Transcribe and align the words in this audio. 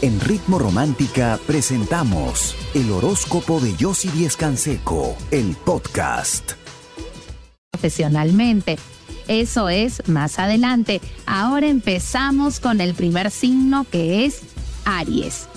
En 0.00 0.20
Ritmo 0.20 0.60
Romántica 0.60 1.40
presentamos 1.44 2.54
el 2.72 2.92
horóscopo 2.92 3.58
de 3.58 3.74
Yossi 3.74 4.08
Díez 4.10 4.36
Canseco, 4.36 5.16
el 5.32 5.56
podcast. 5.56 6.52
Profesionalmente. 7.72 8.78
Eso 9.26 9.68
es 9.68 10.08
más 10.08 10.38
adelante. 10.38 11.00
Ahora 11.26 11.66
empezamos 11.66 12.60
con 12.60 12.80
el 12.80 12.94
primer 12.94 13.32
signo 13.32 13.84
que 13.90 14.24
es 14.24 14.42
Aries. 14.84 15.48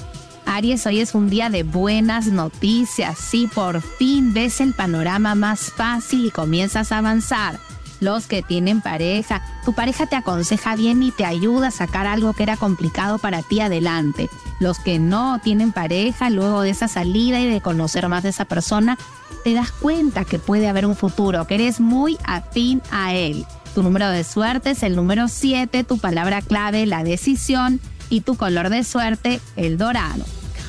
Aries, 0.48 0.88
hoy 0.88 1.02
es 1.02 1.14
un 1.14 1.30
día 1.30 1.52
de 1.52 1.62
buenas 1.62 2.26
noticias. 2.26 3.20
Sí, 3.20 3.48
por 3.54 3.80
fin 3.82 4.34
ves 4.34 4.60
el 4.60 4.73
panorama 4.73 5.36
más 5.36 5.71
fácil 5.71 6.26
y 6.26 6.32
comienzas 6.32 6.92
a 6.92 6.98
avanzar 6.98 7.60
los 8.02 8.27
que 8.27 8.41
tienen 8.41 8.81
pareja. 8.81 9.41
Tu 9.63 9.71
pareja 9.71 10.07
te 10.07 10.17
aconseja 10.17 10.75
bien 10.75 11.02
y 11.02 11.11
te 11.11 11.23
ayuda 11.23 11.67
a 11.67 11.71
sacar 11.71 12.07
algo 12.07 12.34
que 12.34 12.43
era 12.43 12.57
complicado 12.57 13.17
para 13.20 13.43
ti 13.43 13.61
adelante. 13.61 14.29
Los 14.59 14.79
que 14.79 14.99
no 14.99 15.39
tienen 15.39 15.71
pareja, 15.71 16.29
luego 16.29 16.62
de 16.62 16.71
esa 16.71 16.90
salida 16.90 17.40
y 17.40 17.48
de 17.48 17.62
conocer 17.62 18.09
más 18.09 18.23
de 18.23 18.29
esa 18.29 18.45
persona, 18.45 18.98
te 19.45 19.53
das 19.53 19.71
cuenta 19.71 20.26
que 20.26 20.40
puede 20.40 20.67
haber 20.67 20.85
un 20.85 20.95
futuro, 20.95 21.48
que 21.48 21.55
eres 21.55 21.79
muy 21.79 22.17
afín 22.26 22.81
a 22.91 23.13
él. 23.13 23.45
Tu 23.73 23.84
número 23.84 24.09
de 24.09 24.23
suerte 24.23 24.71
es 24.71 24.84
el 24.84 24.95
número 24.95 25.27
7, 25.29 25.84
tu 25.84 25.98
palabra 25.98 26.41
clave, 26.41 26.85
la 26.85 27.04
decisión 27.04 27.79
y 28.09 28.21
tu 28.21 28.35
color 28.35 28.70
de 28.70 28.84
suerte, 28.84 29.40
el 29.55 29.77
dorado. 29.77 30.26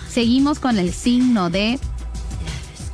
Seguimos 0.09 0.61
con 0.61 0.79
el 0.79 0.93
signo 0.93 1.51
de 1.51 1.81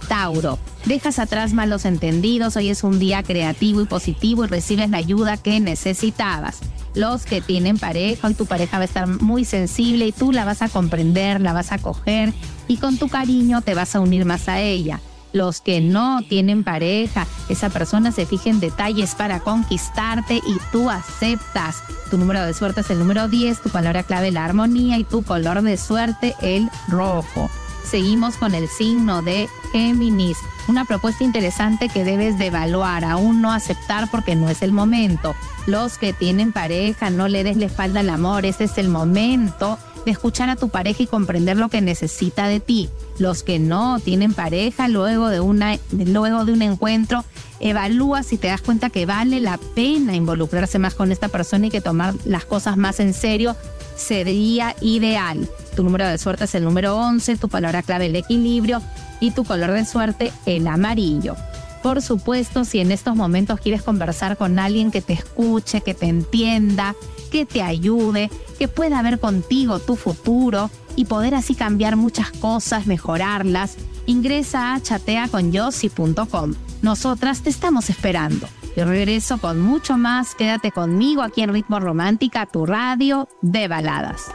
Tauro. 0.08 0.58
Dejas 0.88 1.18
atrás 1.18 1.52
malos 1.52 1.84
entendidos, 1.84 2.56
hoy 2.56 2.70
es 2.70 2.82
un 2.82 2.98
día 2.98 3.22
creativo 3.22 3.82
y 3.82 3.84
positivo 3.84 4.44
y 4.44 4.48
recibes 4.48 4.88
la 4.88 4.96
ayuda 4.96 5.36
que 5.36 5.60
necesitabas. 5.60 6.60
Los 6.94 7.26
que 7.26 7.42
tienen 7.42 7.76
pareja, 7.76 8.26
hoy 8.26 8.32
tu 8.32 8.46
pareja 8.46 8.78
va 8.78 8.84
a 8.84 8.86
estar 8.86 9.06
muy 9.06 9.44
sensible 9.44 10.06
y 10.06 10.12
tú 10.12 10.32
la 10.32 10.46
vas 10.46 10.62
a 10.62 10.70
comprender, 10.70 11.42
la 11.42 11.52
vas 11.52 11.72
a 11.72 11.78
coger 11.78 12.32
y 12.68 12.78
con 12.78 12.96
tu 12.96 13.10
cariño 13.10 13.60
te 13.60 13.74
vas 13.74 13.94
a 13.94 14.00
unir 14.00 14.24
más 14.24 14.48
a 14.48 14.62
ella. 14.62 14.98
Los 15.34 15.60
que 15.60 15.82
no 15.82 16.22
tienen 16.26 16.64
pareja, 16.64 17.26
esa 17.50 17.68
persona 17.68 18.10
se 18.10 18.24
fija 18.24 18.48
en 18.48 18.58
detalles 18.58 19.14
para 19.14 19.40
conquistarte 19.40 20.36
y 20.36 20.56
tú 20.72 20.88
aceptas. 20.88 21.82
Tu 22.10 22.16
número 22.16 22.42
de 22.46 22.54
suerte 22.54 22.80
es 22.80 22.88
el 22.88 22.98
número 22.98 23.28
10, 23.28 23.60
tu 23.60 23.68
palabra 23.68 24.04
clave 24.04 24.30
la 24.30 24.46
armonía 24.46 24.96
y 24.96 25.04
tu 25.04 25.22
color 25.22 25.60
de 25.60 25.76
suerte 25.76 26.34
el 26.40 26.70
rojo. 26.88 27.50
Seguimos 27.84 28.36
con 28.36 28.54
el 28.54 28.68
signo 28.68 29.20
de 29.20 29.50
Géminis 29.70 30.38
una 30.68 30.84
propuesta 30.84 31.24
interesante 31.24 31.88
que 31.88 32.04
debes 32.04 32.38
de 32.38 32.46
evaluar, 32.46 33.04
aún 33.04 33.40
no 33.40 33.52
aceptar 33.52 34.10
porque 34.10 34.36
no 34.36 34.48
es 34.48 34.62
el 34.62 34.72
momento. 34.72 35.34
Los 35.66 35.98
que 35.98 36.12
tienen 36.12 36.52
pareja, 36.52 37.10
no 37.10 37.28
le 37.28 37.44
des 37.44 37.56
la 37.56 37.66
espalda 37.66 38.00
al 38.00 38.10
amor, 38.10 38.44
ese 38.46 38.64
es 38.64 38.78
el 38.78 38.88
momento 38.88 39.78
de 40.04 40.12
escuchar 40.12 40.48
a 40.48 40.56
tu 40.56 40.68
pareja 40.68 41.02
y 41.02 41.06
comprender 41.06 41.56
lo 41.56 41.68
que 41.68 41.80
necesita 41.80 42.46
de 42.46 42.60
ti. 42.60 42.88
Los 43.18 43.42
que 43.42 43.58
no 43.58 43.98
tienen 44.00 44.32
pareja, 44.32 44.88
luego 44.88 45.28
de, 45.28 45.40
una, 45.40 45.78
luego 45.92 46.44
de 46.44 46.52
un 46.52 46.62
encuentro, 46.62 47.24
evalúa 47.60 48.22
si 48.22 48.38
te 48.38 48.48
das 48.48 48.62
cuenta 48.62 48.90
que 48.90 49.06
vale 49.06 49.40
la 49.40 49.58
pena 49.74 50.14
involucrarse 50.14 50.78
más 50.78 50.94
con 50.94 51.12
esta 51.12 51.28
persona 51.28 51.66
y 51.66 51.70
que 51.70 51.80
tomar 51.80 52.14
las 52.24 52.44
cosas 52.44 52.76
más 52.76 53.00
en 53.00 53.14
serio 53.14 53.56
sería 53.96 54.76
ideal. 54.80 55.48
Tu 55.74 55.82
número 55.82 56.06
de 56.06 56.18
suerte 56.18 56.44
es 56.44 56.54
el 56.54 56.64
número 56.64 56.96
11, 56.96 57.36
tu 57.36 57.48
palabra 57.48 57.82
clave 57.82 58.06
el 58.06 58.16
equilibrio 58.16 58.80
y 59.20 59.32
tu 59.32 59.44
color 59.44 59.72
de 59.72 59.84
suerte 59.84 60.32
el 60.46 60.57
amarillo. 60.66 61.36
Por 61.82 62.02
supuesto, 62.02 62.64
si 62.64 62.80
en 62.80 62.90
estos 62.90 63.14
momentos 63.14 63.60
quieres 63.60 63.82
conversar 63.82 64.36
con 64.36 64.58
alguien 64.58 64.90
que 64.90 65.00
te 65.00 65.12
escuche, 65.12 65.80
que 65.80 65.94
te 65.94 66.06
entienda, 66.06 66.96
que 67.30 67.46
te 67.46 67.62
ayude, 67.62 68.30
que 68.58 68.68
pueda 68.68 69.00
ver 69.02 69.20
contigo 69.20 69.78
tu 69.78 69.94
futuro 69.94 70.70
y 70.96 71.04
poder 71.04 71.34
así 71.34 71.54
cambiar 71.54 71.96
muchas 71.96 72.32
cosas, 72.32 72.86
mejorarlas, 72.86 73.76
ingresa 74.06 74.74
a 74.74 74.82
chateaconyossi.com. 74.82 76.54
Nosotras 76.82 77.42
te 77.42 77.50
estamos 77.50 77.90
esperando. 77.90 78.48
Yo 78.76 78.84
regreso 78.84 79.38
con 79.38 79.60
mucho 79.60 79.96
más. 79.96 80.34
Quédate 80.34 80.72
conmigo 80.72 81.22
aquí 81.22 81.42
en 81.42 81.52
Ritmo 81.52 81.80
Romántica, 81.80 82.46
tu 82.46 82.66
radio 82.66 83.28
de 83.42 83.68
baladas. 83.68 84.26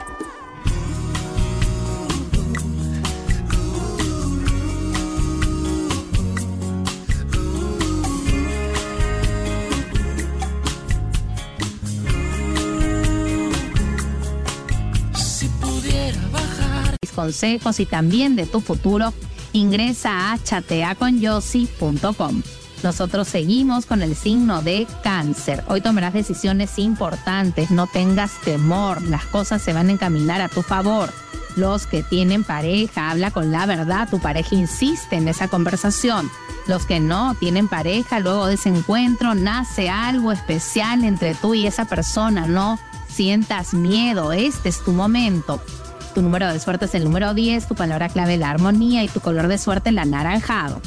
Consejos 17.14 17.80
y 17.80 17.86
también 17.86 18.36
de 18.36 18.46
tu 18.46 18.60
futuro, 18.60 19.14
ingresa 19.54 20.34
a 20.34 20.44
chateaconyossi.com. 20.44 22.42
Nosotros 22.84 23.30
seguimos 23.30 23.86
con 23.86 24.02
el 24.02 24.14
signo 24.14 24.62
de 24.62 24.86
cáncer. 25.04 25.64
Hoy 25.70 25.80
tomarás 25.80 26.14
decisiones 26.14 26.78
importantes, 26.78 27.72
no 27.72 27.88
tengas 27.88 28.42
temor, 28.42 29.02
las 29.04 29.26
cosas 29.26 29.62
se 29.62 29.72
van 29.72 29.88
a 29.88 29.94
encaminar 29.94 30.42
a 30.42 30.50
tu 30.50 30.62
favor. 30.62 31.10
Los 31.56 31.88
que 31.88 32.04
tienen 32.04 32.44
pareja, 32.44 33.12
habla 33.12 33.32
con 33.32 33.52
la 33.52 33.66
verdad, 33.66 34.10
tu 34.10 34.20
pareja 34.20 34.56
insiste 34.56 35.16
en 35.16 35.30
esa 35.30 35.48
conversación. 35.48 36.30
Los 36.68 36.86
que 36.86 37.00
no 37.00 37.36
tienen 37.36 37.70
pareja, 37.70 38.20
luego 38.20 38.48
de 38.48 38.56
ese 38.56 38.70
encuentro 38.70 39.34
nace 39.34 39.90
algo 39.90 40.32
especial 40.32 41.06
entre 41.06 41.36
tú 41.36 41.54
y 41.54 41.68
esa 41.68 41.86
persona, 41.86 42.48
no 42.48 42.80
sientas 43.08 43.74
miedo, 43.74 44.34
este 44.34 44.70
es 44.70 44.84
tu 44.84 44.92
momento. 44.92 45.62
Tu 46.14 46.22
número 46.22 46.52
de 46.54 46.60
suerte 46.60 46.86
es 46.86 46.94
el 46.94 47.06
número 47.06 47.34
10, 47.34 47.68
tu 47.68 47.74
palabra 47.74 48.08
clave 48.08 48.38
la 48.38 48.52
armonía 48.52 49.04
y 49.04 49.08
tu 49.08 49.20
color 49.20 49.48
de 49.48 49.58
suerte 49.58 49.90
el 49.90 49.98
anaranjado. 49.98 50.80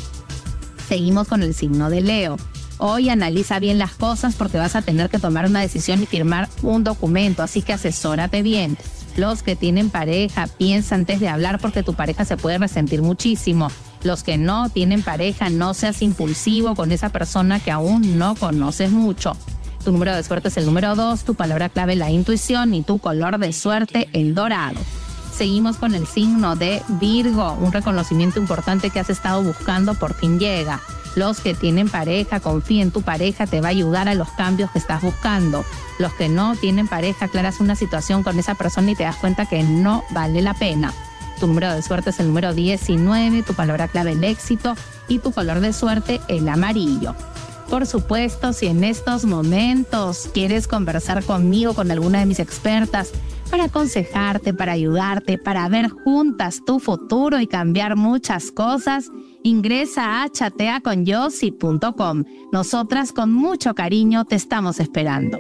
Seguimos 0.88 1.26
con 1.26 1.42
el 1.42 1.52
signo 1.52 1.90
de 1.90 2.00
Leo. 2.00 2.36
Hoy 2.78 3.08
analiza 3.08 3.58
bien 3.58 3.78
las 3.78 3.92
cosas 3.92 4.36
porque 4.36 4.58
vas 4.58 4.76
a 4.76 4.82
tener 4.82 5.10
que 5.10 5.18
tomar 5.18 5.46
una 5.46 5.60
decisión 5.60 6.00
y 6.00 6.06
firmar 6.06 6.48
un 6.62 6.84
documento, 6.84 7.42
así 7.42 7.60
que 7.62 7.72
asesórate 7.72 8.42
bien. 8.42 8.78
Los 9.16 9.42
que 9.42 9.56
tienen 9.56 9.90
pareja, 9.90 10.46
piensa 10.46 10.94
antes 10.94 11.18
de 11.18 11.28
hablar 11.28 11.58
porque 11.58 11.82
tu 11.82 11.94
pareja 11.94 12.24
se 12.24 12.36
puede 12.36 12.58
resentir 12.58 13.02
muchísimo. 13.02 13.68
Los 14.04 14.22
que 14.22 14.38
no 14.38 14.68
tienen 14.68 15.02
pareja, 15.02 15.50
no 15.50 15.74
seas 15.74 16.02
impulsivo 16.02 16.76
con 16.76 16.92
esa 16.92 17.08
persona 17.08 17.58
que 17.58 17.72
aún 17.72 18.16
no 18.16 18.36
conoces 18.36 18.92
mucho. 18.92 19.36
Tu 19.84 19.90
número 19.90 20.14
de 20.14 20.22
suerte 20.22 20.48
es 20.48 20.56
el 20.56 20.66
número 20.66 20.94
2, 20.94 21.24
tu 21.24 21.34
palabra 21.34 21.68
clave 21.68 21.96
la 21.96 22.10
intuición 22.10 22.74
y 22.74 22.82
tu 22.82 22.98
color 22.98 23.38
de 23.38 23.52
suerte 23.52 24.08
el 24.12 24.32
dorado 24.32 24.78
seguimos 25.36 25.76
con 25.76 25.94
el 25.94 26.06
signo 26.06 26.56
de 26.56 26.82
Virgo, 26.88 27.52
un 27.60 27.70
reconocimiento 27.70 28.40
importante 28.40 28.90
que 28.90 29.00
has 29.00 29.10
estado 29.10 29.42
buscando 29.42 29.94
por 29.94 30.14
fin 30.14 30.38
llega. 30.38 30.80
Los 31.14 31.40
que 31.40 31.54
tienen 31.54 31.88
pareja, 31.88 32.40
confía 32.40 32.82
en 32.82 32.90
tu 32.90 33.02
pareja, 33.02 33.46
te 33.46 33.60
va 33.60 33.68
a 33.68 33.70
ayudar 33.70 34.08
a 34.08 34.14
los 34.14 34.28
cambios 34.30 34.70
que 34.70 34.78
estás 34.78 35.02
buscando. 35.02 35.64
Los 35.98 36.12
que 36.14 36.28
no 36.28 36.56
tienen 36.56 36.88
pareja, 36.88 37.26
aclaras 37.26 37.60
una 37.60 37.76
situación 37.76 38.22
con 38.22 38.38
esa 38.38 38.54
persona 38.54 38.90
y 38.90 38.96
te 38.96 39.04
das 39.04 39.16
cuenta 39.16 39.46
que 39.46 39.62
no 39.62 40.04
vale 40.10 40.42
la 40.42 40.54
pena. 40.54 40.92
Tu 41.38 41.46
número 41.46 41.72
de 41.72 41.82
suerte 41.82 42.10
es 42.10 42.20
el 42.20 42.28
número 42.28 42.54
19, 42.54 43.42
tu 43.42 43.54
palabra 43.54 43.88
clave 43.88 44.12
el 44.12 44.24
éxito 44.24 44.74
y 45.08 45.18
tu 45.18 45.32
color 45.32 45.60
de 45.60 45.72
suerte 45.72 46.20
el 46.28 46.48
amarillo. 46.48 47.14
Por 47.68 47.86
supuesto, 47.86 48.52
si 48.52 48.66
en 48.68 48.84
estos 48.84 49.24
momentos 49.24 50.30
quieres 50.32 50.66
conversar 50.68 51.24
conmigo, 51.24 51.74
con 51.74 51.90
alguna 51.90 52.20
de 52.20 52.26
mis 52.26 52.38
expertas, 52.38 53.10
para 53.46 53.64
aconsejarte, 53.64 54.54
para 54.54 54.72
ayudarte, 54.72 55.38
para 55.38 55.68
ver 55.68 55.88
juntas 55.88 56.62
tu 56.64 56.78
futuro 56.78 57.40
y 57.40 57.46
cambiar 57.46 57.96
muchas 57.96 58.50
cosas, 58.52 59.10
ingresa 59.42 60.22
a 60.22 60.28
chateaconyossi.com. 60.28 62.24
Nosotras 62.52 63.12
con 63.12 63.32
mucho 63.32 63.74
cariño 63.74 64.24
te 64.24 64.36
estamos 64.36 64.80
esperando. 64.80 65.38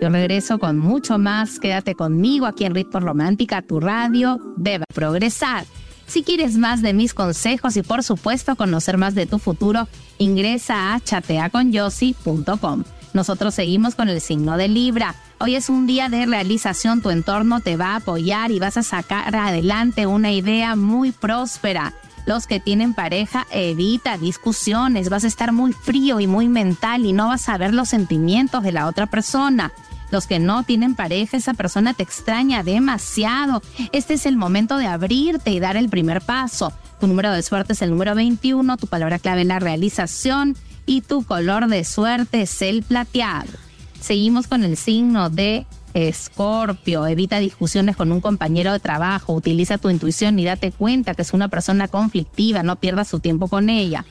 Yo 0.00 0.08
regreso 0.10 0.58
con 0.58 0.78
mucho 0.78 1.18
más. 1.18 1.58
Quédate 1.58 1.94
conmigo 1.94 2.46
aquí 2.46 2.64
en 2.64 2.74
Ritmo 2.74 3.00
Romántica, 3.00 3.62
tu 3.62 3.80
radio 3.80 4.40
debe 4.56 4.84
progresar. 4.94 5.64
Si 6.06 6.22
quieres 6.22 6.56
más 6.56 6.80
de 6.80 6.94
mis 6.94 7.12
consejos 7.12 7.76
y 7.76 7.82
por 7.82 8.02
supuesto 8.02 8.56
conocer 8.56 8.96
más 8.96 9.14
de 9.14 9.26
tu 9.26 9.38
futuro, 9.38 9.88
ingresa 10.18 10.94
a 10.94 11.00
chateaconyossi.com. 11.00 12.84
Nosotros 13.12 13.54
seguimos 13.54 13.94
con 13.94 14.08
el 14.08 14.20
signo 14.20 14.56
de 14.56 14.68
Libra. 14.68 15.14
Hoy 15.40 15.54
es 15.54 15.68
un 15.68 15.86
día 15.86 16.08
de 16.08 16.26
realización, 16.26 17.00
tu 17.00 17.10
entorno 17.10 17.60
te 17.60 17.76
va 17.76 17.92
a 17.92 17.96
apoyar 17.96 18.50
y 18.50 18.58
vas 18.58 18.76
a 18.76 18.82
sacar 18.82 19.36
adelante 19.36 20.04
una 20.04 20.32
idea 20.32 20.74
muy 20.74 21.12
próspera. 21.12 21.94
Los 22.26 22.48
que 22.48 22.58
tienen 22.58 22.92
pareja, 22.92 23.46
evita 23.52 24.18
discusiones, 24.18 25.10
vas 25.10 25.22
a 25.22 25.28
estar 25.28 25.52
muy 25.52 25.72
frío 25.72 26.18
y 26.18 26.26
muy 26.26 26.48
mental 26.48 27.06
y 27.06 27.12
no 27.12 27.28
vas 27.28 27.48
a 27.48 27.56
ver 27.56 27.72
los 27.72 27.88
sentimientos 27.88 28.64
de 28.64 28.72
la 28.72 28.88
otra 28.88 29.06
persona. 29.06 29.70
Los 30.10 30.26
que 30.26 30.40
no 30.40 30.64
tienen 30.64 30.96
pareja, 30.96 31.36
esa 31.36 31.54
persona 31.54 31.94
te 31.94 32.02
extraña 32.02 32.64
demasiado. 32.64 33.62
Este 33.92 34.14
es 34.14 34.26
el 34.26 34.36
momento 34.36 34.76
de 34.76 34.88
abrirte 34.88 35.52
y 35.52 35.60
dar 35.60 35.76
el 35.76 35.88
primer 35.88 36.20
paso. 36.20 36.72
Tu 36.98 37.06
número 37.06 37.30
de 37.30 37.44
suerte 37.44 37.74
es 37.74 37.82
el 37.82 37.90
número 37.90 38.16
21, 38.16 38.76
tu 38.76 38.88
palabra 38.88 39.20
clave 39.20 39.42
es 39.42 39.46
la 39.46 39.60
realización 39.60 40.56
y 40.84 41.02
tu 41.02 41.22
color 41.22 41.68
de 41.68 41.84
suerte 41.84 42.42
es 42.42 42.60
el 42.60 42.82
plateado. 42.82 43.67
Seguimos 44.00 44.46
con 44.46 44.64
el 44.64 44.76
signo 44.76 45.28
de 45.28 45.66
Escorpio, 45.94 47.06
evita 47.06 47.38
discusiones 47.38 47.96
con 47.96 48.12
un 48.12 48.20
compañero 48.20 48.72
de 48.72 48.78
trabajo, 48.78 49.32
utiliza 49.32 49.78
tu 49.78 49.90
intuición 49.90 50.38
y 50.38 50.44
date 50.44 50.70
cuenta 50.70 51.14
que 51.14 51.22
es 51.22 51.32
una 51.32 51.48
persona 51.48 51.88
conflictiva, 51.88 52.62
no 52.62 52.76
pierdas 52.76 53.08
su 53.08 53.20
tiempo 53.20 53.48
con 53.48 53.68
ella. 53.68 54.04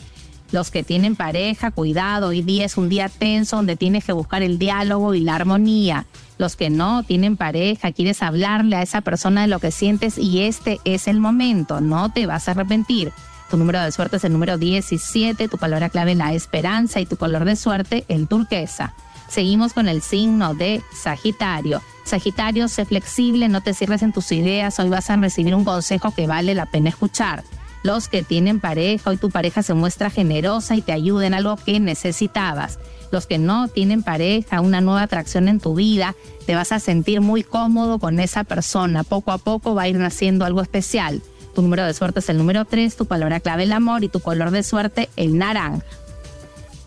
Los 0.52 0.72
que 0.72 0.84
tienen 0.84 1.16
pareja, 1.16 1.72
cuidado, 1.72 2.30
hoy 2.30 2.42
día 2.42 2.66
es 2.66 2.78
un 2.78 2.90
día 2.90 3.10
tenso 3.10 3.58
donde 3.58 3.76
tienes 3.76 4.06
que 4.06 4.14
buscar 4.14 4.44
el 4.44 4.58
diálogo 4.60 5.14
y 5.14 5.22
la 5.22 5.36
armonía. 5.36 6.06
Los 6.38 6.56
que 6.56 6.70
no 6.70 7.04
tienen 7.04 7.36
pareja, 7.36 7.92
quieres 7.92 8.22
hablarle 8.22 8.76
a 8.76 8.82
esa 8.82 9.02
persona 9.02 9.42
de 9.42 9.48
lo 9.48 9.60
que 9.60 9.72
sientes 9.72 10.18
y 10.18 10.42
este 10.42 10.80
es 10.86 11.08
el 11.08 11.20
momento, 11.20 11.82
no 11.82 12.12
te 12.12 12.28
vas 12.28 12.48
a 12.48 12.52
arrepentir. 12.52 13.12
Tu 13.50 13.58
número 13.58 13.82
de 13.82 13.92
suerte 13.92 14.18
es 14.18 14.24
el 14.24 14.34
número 14.34 14.58
17, 14.58 15.48
tu 15.48 15.58
palabra 15.58 15.90
clave 15.90 16.16
la 16.16 16.34
esperanza 16.34 17.00
y 17.00 17.06
tu 17.06 17.18
color 17.18 17.46
de 17.46 17.56
suerte 17.56 18.06
el 18.08 18.28
turquesa. 18.28 18.94
Seguimos 19.30 19.74
con 19.74 19.88
el 19.88 20.02
signo 20.02 20.54
de 20.54 20.82
Sagitario. 20.94 21.82
Sagitario, 22.04 22.68
sé 22.68 22.86
flexible, 22.86 23.50
no 23.50 23.62
te 23.62 23.74
cierres 23.74 24.02
en 24.02 24.14
tus 24.14 24.32
ideas, 24.32 24.80
hoy 24.80 24.90
vas 24.90 25.10
a 25.10 25.18
recibir 25.18 25.54
un 25.54 25.66
consejo 25.66 26.12
que 26.12 26.28
vale 26.28 26.56
la 26.56 26.66
pena 26.66 26.90
escuchar 26.90 27.44
los 27.88 28.10
que 28.10 28.22
tienen 28.22 28.60
pareja, 28.60 29.10
hoy 29.10 29.18
tu 29.18 29.30
pareja 29.30 29.64
se 29.64 29.74
muestra 29.74 30.10
generosa 30.10 30.76
y 30.76 30.82
te 30.82 30.92
ayuda 30.92 31.26
en 31.26 31.34
algo 31.34 31.56
que 31.56 31.80
necesitabas. 31.80 32.80
Los 33.12 33.28
que 33.28 33.38
no 33.38 33.70
tienen 33.70 34.04
pareja, 34.04 34.60
una 34.60 34.82
nueva 34.82 35.04
atracción 35.04 35.48
en 35.48 35.62
tu 35.62 35.74
vida, 35.74 36.14
te 36.46 36.54
vas 36.54 36.74
a 36.74 36.80
sentir 36.80 37.22
muy 37.22 37.44
cómodo 37.44 37.98
con 37.98 38.20
esa 38.20 38.44
persona. 38.44 39.06
Poco 39.06 39.32
a 39.32 39.38
poco 39.38 39.74
va 39.74 39.84
a 39.84 39.88
ir 39.88 39.98
naciendo 39.98 40.44
algo 40.44 40.62
especial. 40.62 41.22
Tu 41.56 41.62
número 41.62 41.86
de 41.86 41.94
suerte 41.94 42.20
es 42.20 42.28
el 42.28 42.38
número 42.38 42.66
3, 42.66 42.96
tu 42.98 43.06
palabra 43.06 43.40
clave 43.40 43.64
el 43.64 43.72
amor 43.72 44.04
y 44.04 44.10
tu 44.10 44.20
color 44.20 44.52
de 44.52 44.64
suerte 44.64 45.10
el 45.16 45.38
naranja. 45.38 45.86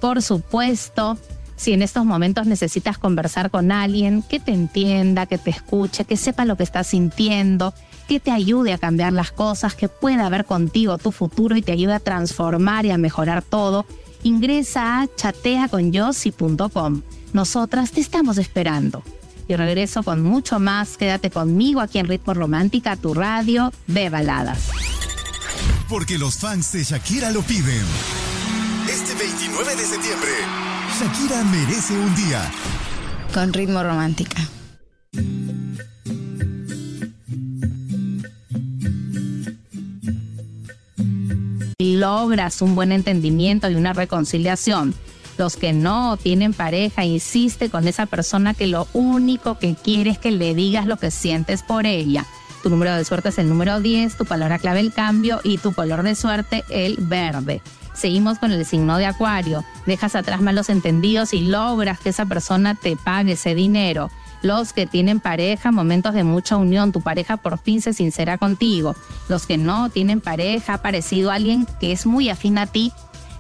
Por 0.00 0.20
supuesto, 0.20 1.16
si 1.60 1.74
en 1.74 1.82
estos 1.82 2.06
momentos 2.06 2.46
necesitas 2.46 2.96
conversar 2.96 3.50
con 3.50 3.70
alguien 3.70 4.22
que 4.22 4.40
te 4.40 4.50
entienda, 4.50 5.26
que 5.26 5.36
te 5.36 5.50
escuche, 5.50 6.06
que 6.06 6.16
sepa 6.16 6.46
lo 6.46 6.56
que 6.56 6.62
estás 6.62 6.86
sintiendo, 6.86 7.74
que 8.08 8.18
te 8.18 8.30
ayude 8.30 8.72
a 8.72 8.78
cambiar 8.78 9.12
las 9.12 9.30
cosas, 9.30 9.74
que 9.74 9.90
pueda 9.90 10.26
ver 10.30 10.46
contigo 10.46 10.96
tu 10.96 11.12
futuro 11.12 11.54
y 11.58 11.60
te 11.62 11.72
ayude 11.72 11.92
a 11.92 12.00
transformar 12.00 12.86
y 12.86 12.92
a 12.92 12.96
mejorar 12.96 13.42
todo, 13.42 13.84
ingresa 14.22 15.02
a 15.02 15.08
chateaconyossi.com. 15.14 17.02
Nosotras 17.34 17.90
te 17.90 18.00
estamos 18.00 18.38
esperando. 18.38 19.02
Y 19.46 19.54
regreso 19.54 20.02
con 20.02 20.22
mucho 20.22 20.60
más. 20.60 20.96
Quédate 20.96 21.30
conmigo 21.30 21.82
aquí 21.82 21.98
en 21.98 22.08
Ritmo 22.08 22.32
Romántica, 22.32 22.96
tu 22.96 23.12
radio 23.12 23.70
de 23.86 24.08
baladas. 24.08 24.70
Porque 25.90 26.16
los 26.16 26.38
fans 26.38 26.72
de 26.72 26.84
Shakira 26.84 27.30
lo 27.32 27.42
piden. 27.42 27.84
Este 28.88 29.14
29 29.14 29.76
de 29.76 29.84
septiembre, 29.84 30.30
Shakira 31.00 31.42
merece 31.44 31.94
un 31.94 32.14
día. 32.14 32.42
Con 33.32 33.54
Ritmo 33.54 33.82
Romántica. 33.82 34.36
logras 41.78 42.60
un 42.60 42.74
buen 42.74 42.92
entendimiento 42.92 43.70
y 43.70 43.76
una 43.76 43.94
reconciliación. 43.94 44.94
Los 45.38 45.56
que 45.56 45.72
no 45.72 46.18
tienen 46.18 46.52
pareja, 46.52 47.06
insiste 47.06 47.70
con 47.70 47.88
esa 47.88 48.04
persona 48.04 48.52
que 48.52 48.66
lo 48.66 48.86
único 48.92 49.58
que 49.58 49.76
quiere 49.76 50.10
es 50.10 50.18
que 50.18 50.30
le 50.30 50.54
digas 50.54 50.86
lo 50.86 50.98
que 50.98 51.10
sientes 51.10 51.62
por 51.62 51.86
ella. 51.86 52.26
Tu 52.62 52.68
número 52.68 52.94
de 52.94 53.06
suerte 53.06 53.30
es 53.30 53.38
el 53.38 53.48
número 53.48 53.80
10, 53.80 54.18
tu 54.18 54.26
palabra 54.26 54.58
clave 54.58 54.80
el 54.80 54.92
cambio 54.92 55.40
y 55.44 55.56
tu 55.56 55.72
color 55.72 56.02
de 56.02 56.14
suerte 56.14 56.62
el 56.68 56.96
verde. 56.98 57.62
Seguimos 58.00 58.38
con 58.38 58.50
el 58.50 58.64
signo 58.64 58.96
de 58.96 59.04
Acuario. 59.04 59.62
Dejas 59.84 60.14
atrás 60.14 60.40
malos 60.40 60.70
entendidos 60.70 61.34
y 61.34 61.42
logras 61.42 62.00
que 62.00 62.08
esa 62.08 62.24
persona 62.24 62.74
te 62.74 62.96
pague 62.96 63.32
ese 63.32 63.54
dinero 63.54 64.10
los 64.42 64.72
que 64.72 64.86
tienen 64.86 65.20
pareja, 65.20 65.70
momentos 65.70 66.14
de 66.14 66.24
mucha 66.24 66.56
unión, 66.56 66.92
tu 66.92 67.02
pareja 67.02 67.36
por 67.36 67.58
fin 67.58 67.82
se 67.82 67.92
sincera 67.92 68.38
contigo. 68.38 68.96
Los 69.28 69.46
que 69.46 69.58
no 69.58 69.90
tienen 69.90 70.20
pareja, 70.20 70.74
ha 70.74 70.82
parecido 70.82 71.30
alguien 71.30 71.66
que 71.78 71.92
es 71.92 72.06
muy 72.06 72.30
afín 72.30 72.56
a 72.56 72.66
ti, 72.66 72.92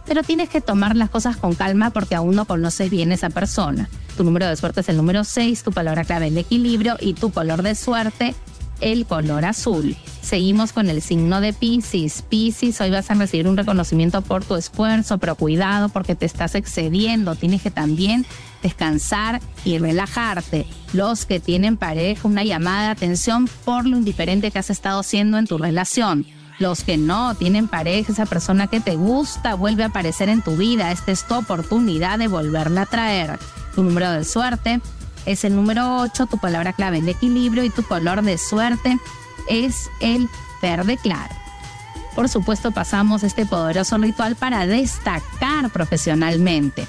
pero 0.06 0.22
tienes 0.22 0.48
que 0.48 0.60
tomar 0.60 0.96
las 0.96 1.08
cosas 1.08 1.36
con 1.36 1.54
calma 1.54 1.90
porque 1.90 2.14
aún 2.14 2.34
no 2.34 2.44
conoces 2.44 2.90
bien 2.90 3.12
esa 3.12 3.30
persona. 3.30 3.88
Tu 4.16 4.24
número 4.24 4.46
de 4.46 4.56
suerte 4.56 4.80
es 4.80 4.88
el 4.90 4.98
número 4.98 5.24
6, 5.24 5.62
tu 5.62 5.72
palabra 5.72 6.04
clave 6.04 6.26
el 6.26 6.36
equilibrio 6.36 6.96
y 7.00 7.14
tu 7.14 7.30
color 7.30 7.62
de 7.62 7.74
suerte 7.74 8.34
el 8.80 9.06
color 9.06 9.44
azul. 9.44 9.96
Seguimos 10.22 10.72
con 10.72 10.88
el 10.90 11.02
signo 11.02 11.40
de 11.40 11.52
Pisces. 11.52 12.22
Pisces, 12.22 12.80
hoy 12.80 12.90
vas 12.90 13.10
a 13.10 13.14
recibir 13.14 13.48
un 13.48 13.56
reconocimiento 13.56 14.22
por 14.22 14.44
tu 14.44 14.54
esfuerzo, 14.54 15.18
pero 15.18 15.34
cuidado 15.34 15.88
porque 15.88 16.14
te 16.14 16.26
estás 16.26 16.54
excediendo. 16.54 17.34
Tienes 17.34 17.62
que 17.62 17.70
también 17.70 18.26
descansar 18.62 19.40
y 19.64 19.78
relajarte. 19.78 20.66
Los 20.92 21.26
que 21.26 21.40
tienen 21.40 21.76
pareja, 21.76 22.28
una 22.28 22.44
llamada 22.44 22.84
de 22.84 22.90
atención 22.90 23.48
por 23.64 23.86
lo 23.86 23.96
indiferente 23.96 24.50
que 24.50 24.58
has 24.58 24.70
estado 24.70 25.02
siendo 25.02 25.38
en 25.38 25.46
tu 25.46 25.58
relación. 25.58 26.26
Los 26.58 26.84
que 26.84 26.98
no 26.98 27.34
tienen 27.34 27.68
pareja, 27.68 28.12
esa 28.12 28.26
persona 28.26 28.66
que 28.66 28.80
te 28.80 28.94
gusta 28.96 29.54
vuelve 29.54 29.82
a 29.82 29.86
aparecer 29.86 30.28
en 30.28 30.42
tu 30.42 30.56
vida. 30.56 30.92
Esta 30.92 31.10
es 31.10 31.26
tu 31.26 31.34
oportunidad 31.34 32.18
de 32.18 32.28
volverla 32.28 32.82
a 32.82 32.86
traer. 32.86 33.38
Tu 33.74 33.82
número 33.82 34.10
de 34.10 34.24
suerte 34.24 34.80
es 35.26 35.44
el 35.44 35.54
número 35.54 35.98
8, 35.98 36.26
tu 36.26 36.38
palabra 36.38 36.72
clave 36.72 36.98
el 36.98 37.08
equilibrio 37.08 37.64
y 37.64 37.70
tu 37.70 37.82
color 37.82 38.22
de 38.22 38.38
suerte 38.38 38.98
es 39.48 39.90
el 40.00 40.28
verde 40.62 40.96
claro. 40.96 41.34
Por 42.14 42.28
supuesto 42.28 42.70
pasamos 42.70 43.22
este 43.22 43.46
poderoso 43.46 43.96
ritual 43.98 44.36
para 44.36 44.66
destacar 44.66 45.70
profesionalmente. 45.70 46.86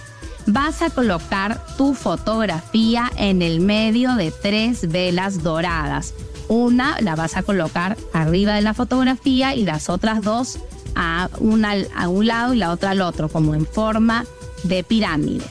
Vas 0.47 0.81
a 0.81 0.89
colocar 0.89 1.63
tu 1.77 1.93
fotografía 1.93 3.11
en 3.17 3.41
el 3.41 3.59
medio 3.59 4.15
de 4.15 4.31
tres 4.31 4.89
velas 4.89 5.43
doradas. 5.43 6.13
Una 6.47 6.99
la 6.99 7.15
vas 7.15 7.37
a 7.37 7.43
colocar 7.43 7.95
arriba 8.13 8.55
de 8.55 8.61
la 8.61 8.73
fotografía 8.73 9.55
y 9.55 9.63
las 9.63 9.89
otras 9.89 10.21
dos 10.21 10.59
a, 10.95 11.29
una, 11.39 11.75
a 11.95 12.09
un 12.09 12.25
lado 12.25 12.53
y 12.53 12.57
la 12.57 12.71
otra 12.71 12.89
al 12.89 13.01
otro, 13.01 13.29
como 13.29 13.53
en 13.53 13.65
forma 13.65 14.25
de 14.63 14.83
pirámide 14.83 15.45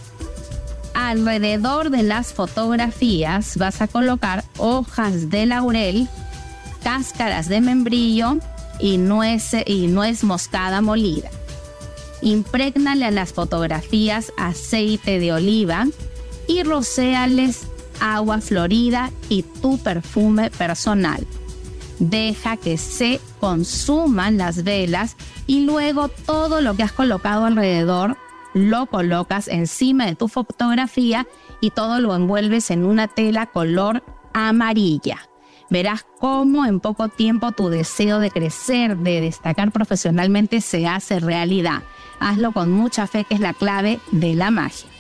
alrededor 1.09 1.91
de 1.91 2.03
las 2.03 2.33
fotografías 2.33 3.57
vas 3.57 3.81
a 3.81 3.89
colocar 3.89 4.45
hojas 4.59 5.31
de 5.31 5.47
laurel, 5.47 6.09
cáscaras 6.83 7.49
de 7.49 7.61
membrillo 7.61 8.37
y 8.79 8.99
nuez, 8.99 9.53
y 9.67 9.87
nuez 9.87 10.25
moscada 10.25 10.81
molida. 10.81 11.31
Imprégnale 12.23 13.07
a 13.07 13.11
las 13.11 13.33
fotografías 13.33 14.33
aceite 14.37 15.19
de 15.19 15.33
oliva 15.33 15.87
y 16.47 16.63
rocéales 16.63 17.63
agua 18.01 18.41
florida 18.41 19.11
y 19.29 19.43
tu 19.43 19.79
perfume 19.79 20.51
personal. 20.51 21.27
Deja 21.99 22.57
que 22.57 22.79
se 22.79 23.21
consuman 23.41 24.39
las 24.39 24.65
velas 24.65 25.17
y 25.47 25.65
luego 25.65 26.09
todo 26.09 26.61
lo 26.61 26.75
que 26.75 26.83
has 26.83 26.93
colocado 26.93 27.45
alrededor 27.45 28.17
lo 28.55 28.87
colocas 28.87 29.49
encima 29.49 30.07
de 30.07 30.15
tu 30.15 30.29
fotografía 30.29 31.27
y 31.61 31.71
todo 31.71 32.01
lo 32.01 32.15
envuelves 32.15 32.71
en 32.71 32.85
una 32.85 33.09
tela 33.09 33.47
color 33.47 34.03
amarilla. 34.33 35.19
Verás 35.71 36.05
cómo 36.19 36.67
en 36.67 36.81
poco 36.81 37.09
tiempo 37.09 37.53
tu 37.53 37.69
deseo 37.69 38.19
de 38.19 38.33
crecer, 38.33 38.97
de 38.97 39.21
destacar 39.21 39.71
profesionalmente 39.71 40.61
se 40.61 40.89
hace 40.89 41.21
realidad. 41.21 41.83
Hazlo 42.19 42.51
con 42.51 42.73
mucha 42.73 43.07
fe 43.07 43.25
que 43.25 43.35
es 43.35 43.41
la 43.41 43.55
clave 43.55 44.01
de 44.11 44.35
la 44.35 44.51
magia. 44.51 44.91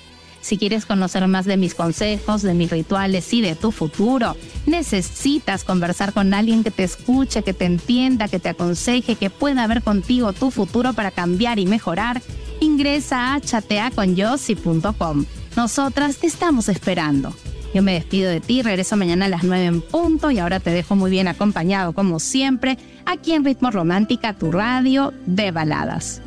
Si 0.40 0.57
quieres 0.57 0.87
conocer 0.87 1.26
más 1.28 1.45
de 1.45 1.59
mis 1.59 1.75
consejos, 1.75 2.40
de 2.42 2.54
mis 2.54 2.71
rituales 2.71 3.33
y 3.35 3.42
de 3.42 3.57
tu 3.57 3.73
futuro, 3.73 4.37
necesitas 4.64 5.64
conversar 5.64 6.14
con 6.14 6.33
alguien 6.33 6.64
que 6.64 6.71
te 6.71 6.85
escuche, 6.85 7.42
que 7.42 7.52
te 7.52 7.66
entienda, 7.66 8.28
que 8.28 8.38
te 8.38 8.49
aconseje, 8.49 9.16
que 9.16 9.28
pueda 9.28 9.66
ver 9.66 9.83
contigo 9.83 10.33
tu 10.33 10.50
futuro 10.50 10.95
para 10.95 11.11
cambiar 11.11 11.59
y 11.59 11.66
mejorar 11.66 12.23
ingresa 12.61 13.35
a 13.35 13.40
chateaconyossi.com. 13.40 15.25
Nosotras 15.57 16.17
te 16.17 16.26
estamos 16.26 16.69
esperando. 16.69 17.35
Yo 17.75 17.83
me 17.83 17.95
despido 17.95 18.31
de 18.31 18.40
ti, 18.40 18.62
regreso 18.62 18.97
mañana 18.97 19.26
a 19.26 19.29
las 19.29 19.45
9 19.45 19.64
en 19.64 19.81
punto 19.81 20.31
y 20.31 20.38
ahora 20.38 20.59
te 20.59 20.71
dejo 20.71 20.97
muy 20.97 21.11
bien 21.11 21.29
acompañado 21.29 21.93
como 21.93 22.19
siempre 22.19 22.79
aquí 23.07 23.33
en 23.33 23.45
Ritmo 23.45 23.71
Romántica, 23.71 24.35
tu 24.35 24.50
radio 24.50 25.12
de 25.26 25.52
baladas. 25.52 26.21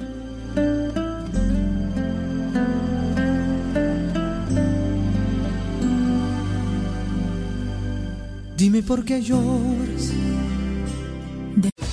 Dime 8.56 8.82
por 8.82 9.04
qué 9.04 9.22
lloras 9.22 10.14
Ritmo 11.56 11.93